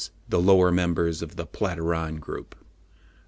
the 0.27 0.39
lower 0.39 0.71
members 0.71 1.21
of 1.21 1.35
the 1.35 1.45
Platyrrhine 1.45 2.19
group." 2.19 2.55